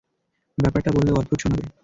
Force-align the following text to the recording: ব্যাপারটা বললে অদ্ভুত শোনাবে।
ব্যাপারটা 0.57 0.89
বললে 0.95 1.11
অদ্ভুত 1.11 1.37
শোনাবে। 1.41 1.65